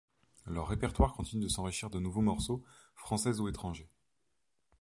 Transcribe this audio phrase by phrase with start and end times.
[0.47, 2.63] Leur répertoire continue de s'enrichir de nouveaux morceaux,
[2.95, 3.91] français ou étrangers.